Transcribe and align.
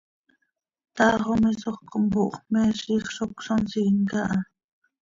Taax 0.95 1.21
oo 1.29 1.37
misoj 1.43 1.75
oo 1.79 1.89
compooh 1.91 2.33
x, 2.39 2.43
me 2.51 2.61
ziix 2.79 3.05
zo 3.15 3.25
cösonsiin 3.37 3.97
caha. 4.09 4.39